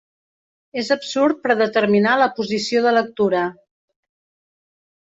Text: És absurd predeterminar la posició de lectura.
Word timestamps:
És 0.83 0.89
absurd 0.95 1.43
predeterminar 1.43 2.17
la 2.23 2.29
posició 2.41 2.85
de 2.87 2.95
lectura. 2.99 3.47